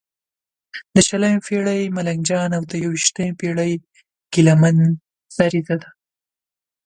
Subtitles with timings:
[0.93, 3.71] د شلمې پېړۍ ملنګ جان او د یوویشمې پېړې
[4.33, 4.77] ګیله من
[5.35, 5.89] سریزه ده.